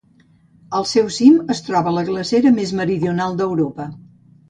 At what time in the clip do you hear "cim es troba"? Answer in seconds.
1.17-1.95